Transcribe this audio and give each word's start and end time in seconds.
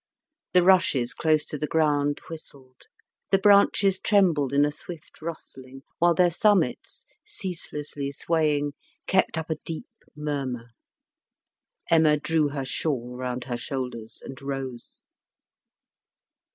The 0.53 0.63
rushes, 0.63 1.13
close 1.13 1.45
to 1.45 1.59
the 1.59 1.67
ground, 1.67 2.21
whistled; 2.27 2.87
the 3.29 3.37
branches 3.37 3.99
trembled 3.99 4.51
in 4.51 4.65
a 4.65 4.71
swift 4.71 5.21
rustling, 5.21 5.83
while 5.99 6.15
their 6.15 6.31
summits, 6.31 7.05
ceaselessly 7.23 8.11
swaying, 8.11 8.73
kept 9.05 9.37
up 9.37 9.51
a 9.51 9.57
deep 9.63 9.85
murmur. 10.15 10.69
Emma 11.91 12.17
drew 12.17 12.49
her 12.49 12.65
shawl 12.65 13.15
round 13.15 13.43
her 13.43 13.57
shoulders 13.57 14.23
and 14.25 14.41
rose. 14.41 15.03